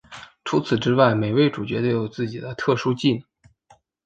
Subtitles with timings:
[0.43, 3.23] 除此之外每位主角都有自己的特殊技能。